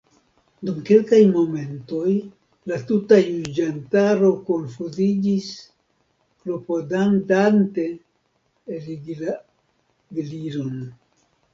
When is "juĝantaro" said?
3.25-4.31